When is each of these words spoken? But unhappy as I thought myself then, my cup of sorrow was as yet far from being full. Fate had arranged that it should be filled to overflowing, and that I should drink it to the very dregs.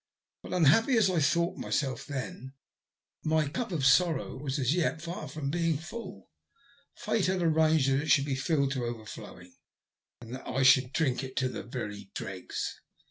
But 0.41 0.53
unhappy 0.55 0.97
as 0.97 1.11
I 1.11 1.19
thought 1.19 1.57
myself 1.57 2.07
then, 2.07 2.53
my 3.23 3.47
cup 3.47 3.71
of 3.71 3.85
sorrow 3.85 4.35
was 4.35 4.57
as 4.57 4.73
yet 4.73 4.99
far 4.99 5.27
from 5.27 5.51
being 5.51 5.77
full. 5.77 6.31
Fate 6.95 7.27
had 7.27 7.43
arranged 7.43 7.87
that 7.91 8.01
it 8.01 8.09
should 8.09 8.25
be 8.25 8.33
filled 8.33 8.71
to 8.71 8.85
overflowing, 8.85 9.53
and 10.19 10.33
that 10.33 10.47
I 10.47 10.63
should 10.63 10.91
drink 10.91 11.23
it 11.23 11.35
to 11.35 11.49
the 11.49 11.61
very 11.61 12.09
dregs. 12.15 12.81